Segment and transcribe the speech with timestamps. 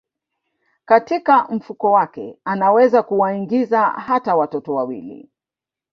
[0.85, 5.29] Katika mfuko wake anaweza kuwaingiza hata watoto wawili